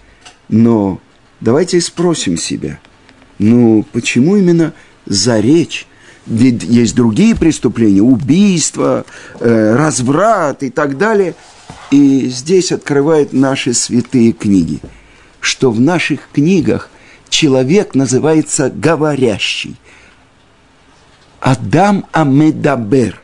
Но 0.47 0.99
давайте 1.39 1.79
спросим 1.81 2.37
себя, 2.37 2.79
ну 3.37 3.85
почему 3.91 4.37
именно 4.37 4.73
за 5.05 5.39
речь? 5.39 5.85
Ведь 6.25 6.63
есть 6.63 6.95
другие 6.95 7.35
преступления, 7.35 8.01
убийство, 8.01 9.05
э, 9.39 9.75
разврат 9.75 10.61
и 10.63 10.69
так 10.69 10.97
далее. 10.97 11.33
И 11.91 12.27
здесь 12.27 12.71
открывают 12.71 13.33
наши 13.33 13.73
святые 13.73 14.31
книги, 14.31 14.79
что 15.39 15.71
в 15.71 15.79
наших 15.79 16.29
книгах 16.31 16.89
человек 17.29 17.95
называется 17.95 18.69
говорящий– 18.69 19.75
Адам 21.39 22.05
Амедабер. 22.11 23.21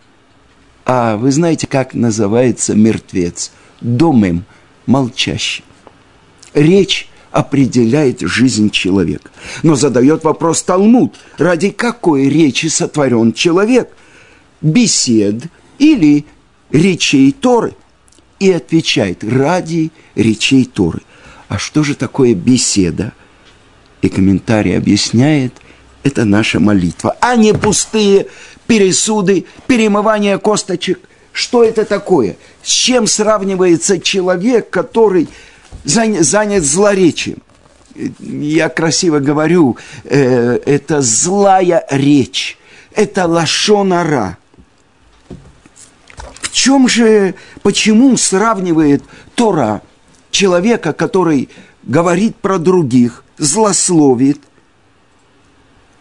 А 0.85 1.17
вы 1.17 1.31
знаете, 1.31 1.67
как 1.67 1.93
называется 1.93 2.73
мертвец? 2.73 3.51
Домем, 3.81 4.45
молчащий. 4.85 5.63
Речь 6.53 7.09
определяет 7.31 8.21
жизнь 8.21 8.69
человека. 8.69 9.29
Но 9.63 9.75
задает 9.75 10.23
вопрос 10.23 10.63
Талмуд, 10.63 11.15
ради 11.37 11.71
какой 11.71 12.29
речи 12.29 12.67
сотворен 12.67 13.33
человек? 13.33 13.91
Бесед 14.61 15.43
или 15.77 16.25
речей 16.71 17.33
Торы? 17.33 17.75
И 18.39 18.51
отвечает, 18.51 19.23
ради 19.23 19.91
речей 20.15 20.65
Торы. 20.65 21.01
А 21.47 21.57
что 21.57 21.83
же 21.83 21.95
такое 21.95 22.33
беседа? 22.33 23.13
И 24.01 24.09
комментарий 24.09 24.77
объясняет– 24.77 25.53
это 26.05 26.23
наша 26.23 26.59
молитва, 26.59 27.17
а 27.19 27.35
не 27.35 27.51
пустые 27.51 28.27
пересуды, 28.67 29.45
перемывание 29.65 30.37
косточек. 30.37 30.99
Что 31.31 31.63
это 31.63 31.83
такое? 31.83 32.37
С 32.61 32.69
чем 32.69 33.07
сравнивается 33.07 33.99
человек, 33.99 34.69
который 34.69 35.27
занят 35.83 36.63
злоречием? 36.63 37.39
Я 38.19 38.69
красиво 38.69 39.17
говорю, 39.17 39.77
э, 40.03 40.59
это 40.65 41.01
злая 41.01 41.83
речь, 41.89 42.57
это 42.93 43.25
лашонара. 43.25 44.37
Чем 46.55 46.87
же, 46.87 47.35
почему 47.63 48.15
сравнивает 48.15 49.03
Тора 49.35 49.81
человека, 50.31 50.93
который 50.93 51.49
говорит 51.83 52.37
про 52.37 52.59
других, 52.59 53.25
злословит, 53.37 54.39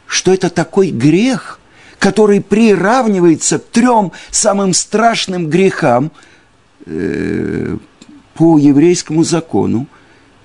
что 0.06 0.32
это 0.32 0.50
такой 0.50 0.90
грех, 0.92 1.58
который 1.98 2.40
приравнивается 2.40 3.58
к 3.58 3.64
трем 3.64 4.12
самым 4.30 4.74
страшным 4.74 5.50
грехам 5.50 6.12
э, 6.86 7.76
по 8.34 8.56
еврейскому 8.56 9.24
закону. 9.24 9.88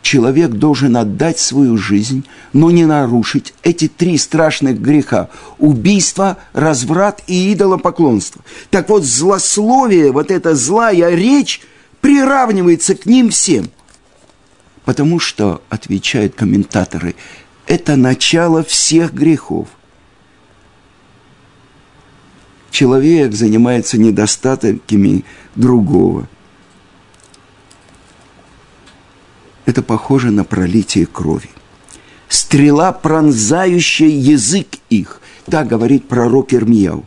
Человек 0.01 0.51
должен 0.51 0.97
отдать 0.97 1.39
свою 1.39 1.77
жизнь, 1.77 2.25
но 2.53 2.71
не 2.71 2.85
нарушить 2.85 3.53
эти 3.63 3.87
три 3.87 4.17
страшных 4.17 4.81
греха– 4.81 5.29
убийство, 5.59 6.37
разврат 6.53 7.21
и 7.27 7.53
идолопоклонство. 7.53 8.41
Так 8.69 8.89
вот, 8.89 9.03
злословие, 9.03 10.11
вот 10.11 10.31
эта 10.31 10.55
злая 10.55 11.13
речь 11.13 11.61
приравнивается 12.01 12.95
к 12.95 13.05
ним 13.05 13.29
всем– 13.29 13.69
Потому 14.89 15.19
что, 15.19 15.61
отвечают 15.69 16.33
комментаторы, 16.33 17.13
это 17.67 17.95
начало 17.95 18.63
всех 18.63 19.13
грехов. 19.13 19.67
Человек 22.71 23.33
занимается 23.33 23.99
недостатками 23.99 25.25
другого. 25.55 26.27
Это 29.69 29.83
похоже 29.83 30.31
на 30.31 30.43
пролитие 30.43 31.05
крови. 31.05 31.51
Стрела, 32.27 32.91
пронзающая 32.91 34.07
язык 34.07 34.65
их, 34.89 35.21
так 35.45 35.67
говорит 35.67 36.07
пророк 36.07 36.55
Ирмияу. 36.55 37.05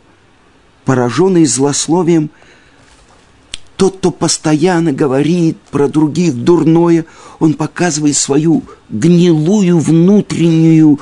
Пораженный 0.85 1.45
злословием– 1.45 2.29
тот, 3.75 3.97
кто 3.97 4.11
постоянно 4.11 4.93
говорит 4.93 5.57
про 5.71 5.89
других 5.89 6.35
дурное, 6.35 7.03
он 7.39 7.55
показывает 7.55 8.15
свою 8.15 8.63
гнилую 8.87 9.79
внутреннюю 9.79 11.01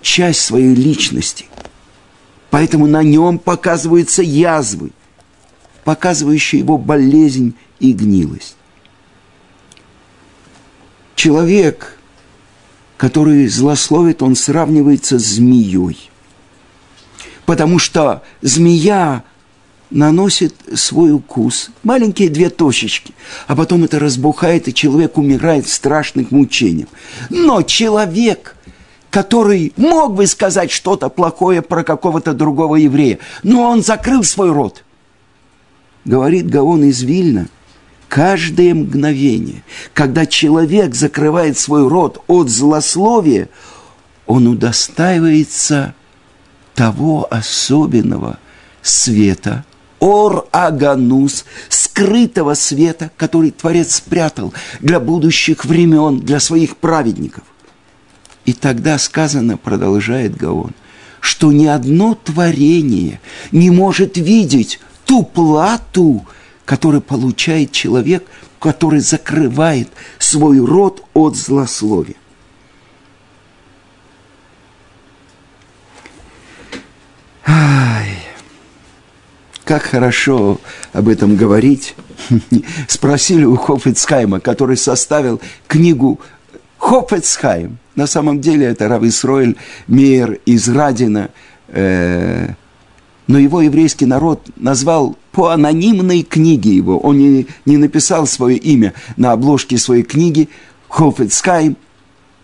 часть 0.00 0.40
своей 0.40 0.74
личности. 0.74 1.44
Поэтому 2.48 2.86
на 2.86 3.02
нем 3.02 3.38
показываются 3.38 4.22
язвы, 4.22 4.92
показывающие 5.84 6.60
его 6.60 6.78
болезнь 6.78 7.52
и 7.80 7.92
гнилость. 7.92 8.56
Человек, 11.14 11.98
который 12.96 13.46
злословит, 13.48 14.22
он 14.22 14.36
сравнивается 14.36 15.18
с 15.18 15.22
змеей. 15.22 16.10
Потому 17.46 17.78
что 17.78 18.22
змея 18.40 19.24
наносит 19.90 20.54
свой 20.74 21.12
укус, 21.12 21.70
маленькие 21.82 22.28
две 22.28 22.50
точечки, 22.50 23.14
а 23.46 23.54
потом 23.54 23.84
это 23.84 23.98
разбухает, 23.98 24.68
и 24.68 24.74
человек 24.74 25.18
умирает 25.18 25.66
в 25.66 25.72
страшных 25.72 26.30
мучениях. 26.30 26.88
Но 27.30 27.62
человек, 27.62 28.56
который 29.10 29.72
мог 29.76 30.14
бы 30.14 30.26
сказать 30.26 30.70
что-то 30.70 31.08
плохое 31.08 31.62
про 31.62 31.84
какого-то 31.84 32.32
другого 32.32 32.76
еврея, 32.76 33.18
но 33.42 33.62
он 33.62 33.82
закрыл 33.82 34.24
свой 34.24 34.50
рот. 34.50 34.84
Говорит 36.04 36.48
Гаон 36.50 36.84
из 36.84 37.02
Вильна, 37.02 37.46
каждое 38.14 38.74
мгновение, 38.74 39.64
когда 39.92 40.24
человек 40.24 40.94
закрывает 40.94 41.58
свой 41.58 41.88
рот 41.88 42.22
от 42.28 42.48
злословия, 42.48 43.48
он 44.26 44.46
удостаивается 44.46 45.96
того 46.76 47.26
особенного 47.28 48.38
света– 48.82 49.64
Ор 49.98 50.46
Аганус, 50.52 51.44
скрытого 51.68 52.54
света, 52.54 53.10
который 53.16 53.50
Творец 53.50 53.96
спрятал 53.96 54.52
для 54.80 55.00
будущих 55.00 55.64
времен, 55.64 56.20
для 56.20 56.38
своих 56.38 56.76
праведников. 56.76 57.42
И 58.44 58.52
тогда 58.52 58.98
сказано, 58.98 59.56
продолжает 59.56 60.36
Гаон, 60.36 60.72
что 61.20 61.50
ни 61.50 61.66
одно 61.66 62.14
творение 62.14 63.20
не 63.50 63.70
может 63.70 64.18
видеть 64.18 64.78
ту 65.04 65.24
плату, 65.24 66.24
которую 66.64 67.02
получает 67.02 67.72
человек, 67.72 68.24
который 68.58 69.00
закрывает 69.00 69.88
свой 70.18 70.58
рот 70.58 71.04
от 71.12 71.36
злословия. 71.36 72.16
Ай. 77.46 78.16
Как 79.64 79.82
хорошо 79.82 80.60
об 80.92 81.08
этом 81.08 81.36
говорить. 81.36 81.94
Спросили 82.88 83.44
у 83.44 83.56
Хофицхайма, 83.56 84.40
который 84.40 84.76
составил 84.76 85.40
книгу 85.66 86.20
Хофицхайм. 86.78 87.78
На 87.94 88.06
самом 88.06 88.40
деле 88.40 88.66
это 88.66 88.88
Рав 88.88 89.02
Исроэль 89.02 89.56
Мейер 89.86 90.38
из 90.46 90.68
Радина. 90.68 91.30
Э, 91.68 92.48
но 93.26 93.38
его 93.38 93.60
еврейский 93.62 94.06
народ 94.06 94.46
назвал 94.56 95.16
по 95.34 95.48
анонимной 95.48 96.22
книге 96.22 96.74
его. 96.74 96.98
Он 96.98 97.18
не, 97.18 97.46
не 97.66 97.76
написал 97.76 98.26
свое 98.26 98.56
имя 98.56 98.94
на 99.16 99.32
обложке 99.32 99.78
своей 99.78 100.02
книги 100.02 100.48
Хофицхайм. 100.88 101.76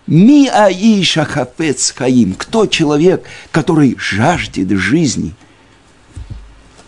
Ми 0.07 0.48
аиша 0.48 1.24
хафец 1.24 1.92
хаим. 1.92 2.35
Кто 2.37 2.66
человек, 2.66 3.24
который 3.53 3.96
жаждет 3.98 4.70
жизни– 4.70 5.35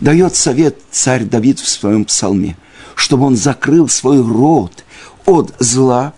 дает 0.03 0.35
совет 0.35 0.79
царь 0.91 1.23
Давид 1.23 1.61
в 1.61 1.69
своем 1.69 2.05
псалме, 2.05 2.57
чтобы 2.97 3.25
он 3.25 3.37
закрыл 3.37 3.89
свой 3.89 4.21
рот 4.21 4.85
от 5.27 5.55
зла 5.61 6.13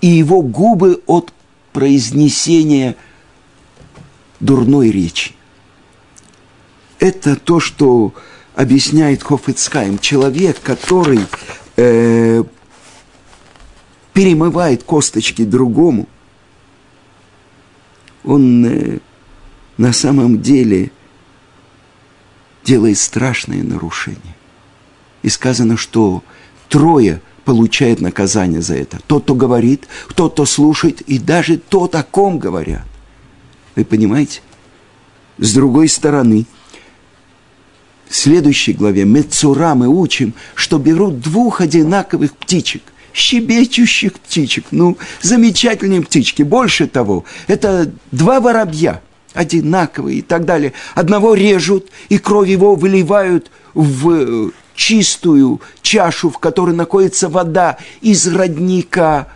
и 0.00 0.06
его 0.06 0.40
губы 0.40 1.02
от 1.06 1.34
произнесения 1.74 2.96
дурной 4.40 4.90
речи. 4.90 5.32
Это 6.98 7.36
то, 7.36 7.60
что 7.60 8.14
объясняет 8.58 9.22
Хофицкайм. 9.22 9.98
Человек, 9.98 10.60
который 10.60 11.20
э, 11.76 12.44
перемывает 14.12 14.82
косточки 14.82 15.44
другому, 15.44 16.06
он 18.24 18.66
э, 18.66 18.98
на 19.78 19.92
самом 19.92 20.42
деле– 20.42 20.90
делает 22.68 22.98
страшное 22.98 23.62
нарушение. 23.62 24.36
И 25.22 25.30
сказано, 25.30 25.78
что 25.78 26.22
трое 26.68 27.22
получают 27.46 28.02
наказание 28.02 28.60
за 28.60 28.74
это. 28.74 28.98
Тот, 29.06 29.24
кто 29.24 29.34
говорит, 29.34 29.88
тот, 30.14 30.34
кто 30.34 30.44
слушает, 30.44 31.00
и 31.00 31.18
даже 31.18 31.56
тот, 31.56 31.94
о 31.94 32.02
ком 32.02 32.38
говорят. 32.38 32.84
Вы 33.74 33.86
понимаете? 33.86 34.42
С 35.38 35.54
другой 35.54 35.88
стороны, 35.88 36.44
следующей 38.10 38.72
главе 38.72 39.04
Мецура 39.04 39.74
мы 39.74 39.88
учим, 39.88 40.34
что 40.54 40.78
берут 40.78 41.20
двух 41.20 41.60
одинаковых 41.60 42.34
птичек, 42.34 42.82
щебечущих 43.12 44.14
птичек, 44.14 44.66
ну, 44.70 44.96
замечательные 45.20 46.02
птички. 46.02 46.42
Больше 46.42 46.86
того, 46.86 47.24
это 47.46 47.90
два 48.10 48.40
воробья– 48.40 49.02
одинаковые 49.34 50.18
и 50.18 50.22
так 50.22 50.44
далее. 50.44 50.72
Одного 50.94 51.34
режут, 51.34 51.88
и 52.08 52.18
кровь 52.18 52.48
его 52.48 52.74
выливают 52.74 53.50
в 53.74 54.10
э, 54.10 54.50
чистую 54.74 55.60
чашу, 55.82 56.30
в 56.30 56.38
которой 56.38 56.74
находится 56.74 57.28
вода 57.28 57.78
из 58.00 58.26
родника, 58.26 59.28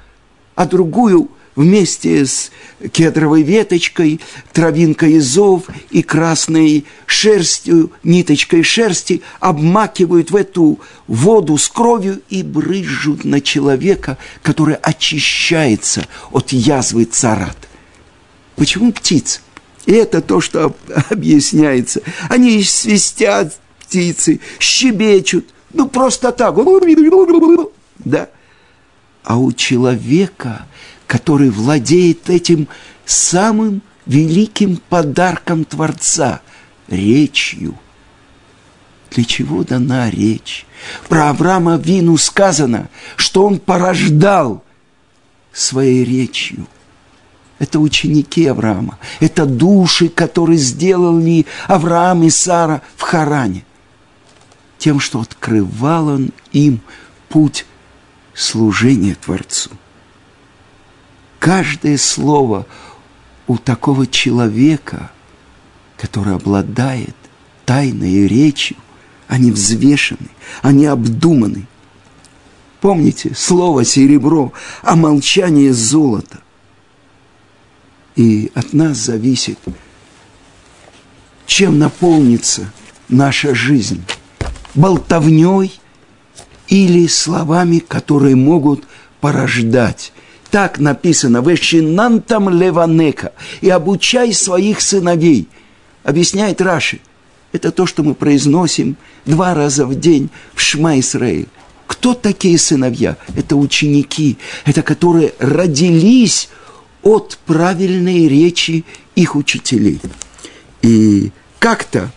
а 0.54 0.66
другую 0.66 1.30
вместе 1.54 2.24
с 2.26 2.50
кедровой 2.92 3.42
веточкой, 3.42 4.20
травинкой 4.52 5.18
изов 5.18 5.64
и 5.90 6.02
красной 6.02 6.84
шерстью, 7.06 7.92
ниточкой 8.02 8.62
шерсти 8.62 9.22
обмакивают 9.40 10.30
в 10.30 10.36
эту 10.36 10.80
воду 11.06 11.58
с 11.58 11.68
кровью 11.68 12.22
и 12.28 12.42
брызжут 12.42 13.24
на 13.24 13.40
человека, 13.40 14.18
который 14.42 14.76
очищается 14.76 16.06
от 16.30 16.52
язвы 16.52 17.04
царат. 17.04 17.56
Почему 18.56 18.92
птица? 18.92 19.40
И 19.86 19.92
это 19.92 20.20
то, 20.20 20.40
что 20.40 20.74
объясняется. 21.10 22.02
Они 22.28 22.62
свистят, 22.62 23.58
птицы, 23.80 24.40
щебечут. 24.58 25.48
Ну, 25.72 25.88
просто 25.88 26.32
так. 26.32 26.54
Да. 27.98 28.28
А 29.24 29.38
у 29.38 29.52
человека, 29.52 30.66
который 31.12 31.50
владеет 31.50 32.30
этим 32.30 32.68
самым 33.04 33.82
великим 34.06 34.78
подарком 34.88 35.66
Творца– 35.66 36.40
речью. 36.88 37.74
Для 39.10 39.22
чего 39.22 39.62
дана 39.62 40.08
речь? 40.08 40.64
Про 41.10 41.28
Авраама 41.28 41.76
Вину 41.76 42.16
сказано, 42.16 42.88
что 43.16 43.44
он 43.44 43.58
порождал 43.58 44.64
своей 45.52 46.02
речью. 46.02 46.66
Это 47.58 47.78
ученики 47.78 48.46
Авраама, 48.46 48.98
это 49.20 49.44
души, 49.44 50.08
которые 50.08 50.56
сделали 50.56 51.44
Авраам 51.66 52.22
и 52.22 52.30
Сара 52.30 52.80
в 52.96 53.02
Харане. 53.02 53.66
Тем, 54.78 54.98
что 54.98 55.20
открывал 55.20 56.08
он 56.08 56.30
им 56.52 56.80
путь 57.28 57.66
служения 58.32 59.14
Творцу. 59.14 59.72
Каждое 61.42 61.98
слово 61.98 62.68
у 63.48 63.58
такого 63.58 64.06
человека, 64.06 65.10
который 65.96 66.36
обладает 66.36 67.16
тайной 67.64 68.28
речью, 68.28 68.76
они 69.26 69.50
взвешены, 69.50 70.28
они 70.62 70.86
обдуманы. 70.86 71.66
Помните, 72.80 73.34
слово 73.34 73.84
серебро, 73.84 74.52
а 74.82 74.94
молчание 74.94 75.72
золото. 75.72 76.38
И 78.14 78.52
от 78.54 78.72
нас 78.72 78.98
зависит, 78.98 79.58
чем 81.46 81.80
наполнится 81.80 82.72
наша 83.08 83.52
жизнь. 83.52 84.04
Болтовней 84.76 85.80
или 86.68 87.08
словами, 87.08 87.80
которые 87.80 88.36
могут 88.36 88.84
порождать 89.20 90.12
так 90.52 90.78
написано, 90.78 91.38
«Вещинантам 91.38 92.50
леванека» 92.50 93.32
и 93.62 93.70
обучай 93.70 94.34
своих 94.34 94.82
сыновей. 94.82 95.48
Объясняет 96.04 96.60
Раши. 96.60 97.00
Это 97.52 97.72
то, 97.72 97.86
что 97.86 98.02
мы 98.02 98.14
произносим 98.14 98.96
два 99.24 99.54
раза 99.54 99.86
в 99.86 99.94
день 99.98 100.28
в 100.52 100.60
Шма 100.60 101.00
Исраиль. 101.00 101.48
Кто 101.86 102.12
такие 102.12 102.58
сыновья? 102.58 103.16
Это 103.34 103.56
ученики, 103.56 104.36
это 104.66 104.82
которые 104.82 105.32
родились 105.38 106.50
от 107.02 107.38
правильной 107.46 108.28
речи 108.28 108.84
их 109.14 109.36
учителей. 109.36 110.00
И 110.82 111.32
как-то 111.60 112.10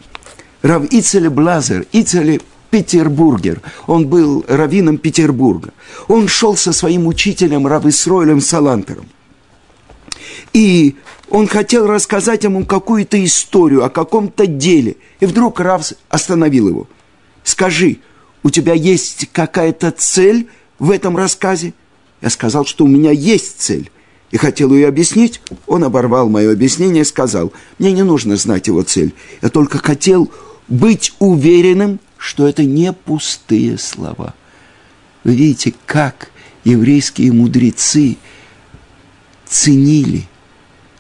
Рав 0.62 0.84
Ицеле 0.92 1.30
Блазер, 1.30 1.86
Ицеле 1.94 2.42
Петербургер. 2.76 3.62
Он 3.88 4.06
был 4.06 4.44
раввином 4.50 4.98
Петербурга. 4.98 5.74
Он 6.10 6.28
шел 6.28 6.58
со 6.58 6.74
своим 6.74 7.08
учителем 7.08 7.66
Рависройлем 7.68 8.42
Салантером. 8.42 9.06
И 10.52 10.96
он 11.30 11.48
хотел 11.48 11.88
рассказать 11.88 12.44
ему 12.44 12.66
какую-то 12.66 13.24
историю 13.24 13.86
о 13.86 13.90
каком-то 13.90 14.46
деле. 14.46 14.98
И 15.22 15.26
вдруг 15.26 15.62
Рав 15.62 15.90
остановил 16.10 16.68
его. 16.68 16.88
«Скажи, 17.46 18.00
у 18.44 18.50
тебя 18.50 18.74
есть 18.74 19.30
какая-то 19.32 19.92
цель 19.92 20.50
в 20.78 20.92
этом 20.92 21.16
рассказе?» 21.16 21.74
Я 22.22 22.30
сказал, 22.30 22.66
что 22.66 22.84
у 22.84 22.90
меня 22.90 23.12
есть 23.12 23.62
цель. 23.62 23.90
И 24.32 24.38
хотел 24.38 24.74
ее 24.74 24.90
объяснить. 24.90 25.40
Он 25.66 25.86
оборвал 25.86 26.28
мое 26.28 26.52
объяснение 26.52 27.04
и 27.04 27.06
сказал, 27.06 27.54
мне 27.80 27.94
не 27.94 28.04
нужно 28.04 28.36
знать 28.36 28.68
его 28.68 28.82
цель. 28.82 29.14
Я 29.42 29.48
только 29.48 29.78
хотел 29.78 30.30
быть 30.68 31.14
уверенным, 31.20 32.00
что 32.26 32.48
это 32.48 32.64
не 32.64 32.92
пустые 32.92 33.78
слова. 33.78 34.34
Вы 35.24 35.36
видите, 35.36 35.76
как 35.86 36.32
еврейские 36.64 37.32
мудрецы 37.32 38.18
ценили 39.48 40.28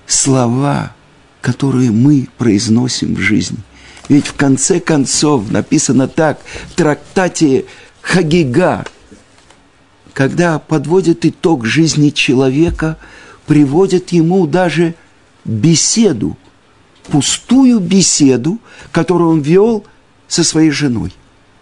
слова, 0.05 0.93
которые 1.41 1.89
мы 1.89 2.27
произносим 2.37 3.15
в 3.15 3.19
жизни. 3.19 3.57
Ведь 4.07 4.27
в 4.27 4.33
конце 4.35 4.79
концов 4.79 5.49
написано 5.49 6.07
так 6.07 6.39
в 6.69 6.75
трактате 6.75 7.65
Хагига, 8.01 8.85
когда 10.13 10.59
подводят 10.59 11.25
итог 11.25 11.65
жизни 11.65 12.11
человека, 12.11 12.99
приводят 13.47 14.09
ему 14.09 14.45
даже 14.45 14.93
беседу, 15.43 16.37
пустую 17.09 17.79
беседу, 17.79 18.59
которую 18.91 19.31
он 19.31 19.41
вел– 19.41 19.85
со 20.27 20.43
своей 20.43 20.71
женой. 20.71 21.13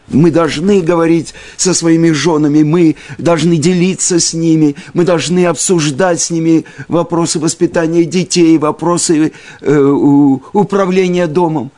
Мы 0.10 0.32
должны 0.32 0.82
говорить 0.82 1.34
со 1.56 1.74
своими 1.74 2.12
женами, 2.12 2.64
мы 2.64 2.98
должны 3.18 3.56
делиться 3.58 4.20
с 4.20 4.34
ними, 4.34 4.76
мы 4.94 5.06
должны 5.06 5.46
обсуждать 5.46 6.20
с 6.22 6.30
ними 6.30 6.66
вопросы 6.90 7.40
воспитания 7.40 8.04
детей, 8.04 8.58
вопросы 8.58 9.32
э, 9.62 9.80
управления 9.80 11.28
домом. 11.28 11.72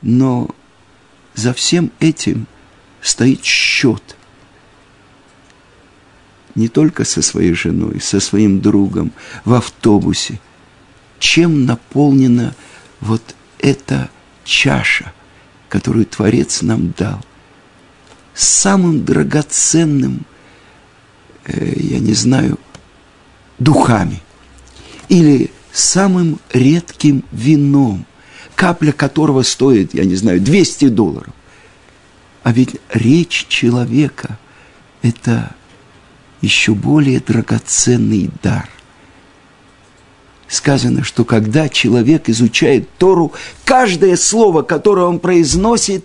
Но 0.00 0.48
за 1.34 1.52
всем 1.52 1.92
этим 2.00 2.46
стоит 3.02 3.44
счет. 3.44 4.16
Не 6.54 6.68
только 6.68 7.04
со 7.04 7.20
своей 7.20 7.52
женой, 7.52 8.00
со 8.00 8.18
своим 8.18 8.60
другом, 8.60 9.12
в 9.44 9.52
автобусе. 9.54 10.40
Чем 11.18 11.66
наполнена 11.66 12.54
вот 13.00 13.22
эта 13.58 14.10
чаша– 14.44 15.12
которую 15.72 16.04
Творец 16.04 16.60
нам 16.60 16.92
дал, 16.98 17.24
самым 18.34 19.06
драгоценным, 19.06 20.26
э, 21.46 21.72
я 21.76 21.98
не 21.98 22.12
знаю, 22.12 22.58
духами. 23.58 24.22
Или 25.08 25.50
самым 25.72 26.38
редким 26.52 27.24
вином, 27.32 28.04
капля 28.54 28.92
которого 28.92 29.40
стоит, 29.40 29.94
я 29.94 30.04
не 30.04 30.14
знаю, 30.14 30.42
200 30.42 30.90
долларов. 30.90 31.32
А 32.42 32.52
ведь 32.52 32.76
речь 32.90 33.46
человека– 33.48 34.38
это 35.00 35.54
еще 36.42 36.74
более 36.74 37.20
драгоценный 37.20 38.30
дар– 38.42 38.68
сказано, 40.52 41.02
что 41.02 41.24
когда 41.24 41.68
человек 41.68 42.28
изучает 42.28 42.88
Тору, 42.98 43.32
каждое 43.64 44.16
слово, 44.16 44.62
которое 44.62 45.06
он 45.06 45.18
произносит, 45.18 46.04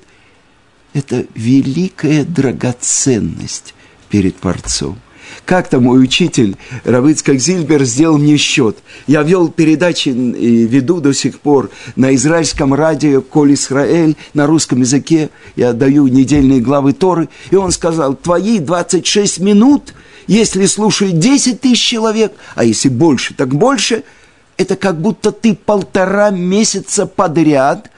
это 0.93 1.25
великая 1.35 2.23
драгоценность 2.23 3.73
перед 4.09 4.39
Творцом. 4.39 4.97
Как-то 5.43 5.81
мой 5.81 6.01
учитель 6.01 6.55
Равыцкак 6.85 7.39
Зильбер 7.39 7.83
сделал 7.83 8.17
мне 8.17 8.37
счет. 8.37 8.77
Я 9.05 9.23
вел 9.23 9.49
передачи 9.49 10.09
и 10.09 10.65
веду 10.65 11.01
до 11.01 11.13
сих 11.13 11.41
пор 11.41 11.69
на 11.97 12.15
израильском 12.15 12.73
радио 12.73 13.21
«Коль 13.21 13.53
Исраэль» 13.53 14.15
на 14.33 14.47
русском 14.47 14.79
языке. 14.79 15.29
Я 15.57 15.73
даю 15.73 16.07
недельные 16.07 16.61
главы 16.61 16.93
Торы. 16.93 17.27
И 17.51 17.57
он 17.57 17.73
сказал, 17.73 18.15
твои 18.15 18.59
26 18.59 19.39
минут, 19.39 19.93
если 20.27 20.65
слушают 20.65 21.19
10 21.19 21.59
тысяч 21.59 21.81
человек, 21.81 22.31
а 22.55 22.63
если 22.63 22.87
больше, 22.87 23.33
так 23.33 23.53
больше– 23.53 24.03
это 24.57 24.75
как 24.75 24.99
будто 24.99 25.31
ты 25.31 25.55
полтора 25.55 26.31
месяца 26.31 27.05
подряд 27.05 27.91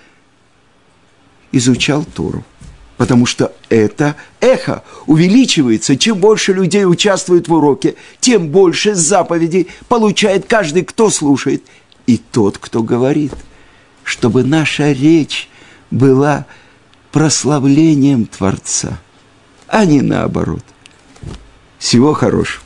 изучал 1.52 2.04
Тору. 2.04 2.44
Потому 2.98 3.26
что 3.26 3.54
это 3.70 4.18
эхо 4.42 4.84
увеличивается. 5.08 5.96
Чем 5.96 6.18
больше 6.18 6.52
людей 6.52 6.86
участвует 6.86 7.48
в 7.48 7.54
уроке, 7.54 7.96
тем 8.20 8.50
больше 8.50 8.94
заповедей 8.94 9.70
получает 9.88 10.46
каждый, 10.48 10.84
кто 10.84 11.10
слушает, 11.10 11.64
и 12.08 12.18
тот, 12.18 12.58
кто 12.58 12.84
говорит. 12.84 13.34
Чтобы 14.04 14.44
наша 14.44 14.92
речь 14.92 15.48
была 15.92 16.46
прославлением 17.14 18.26
Творца, 18.26 19.00
а 19.68 19.86
не 19.86 20.02
наоборот. 20.02 20.64
Всего 21.78 22.14
хорошего. 22.14 22.64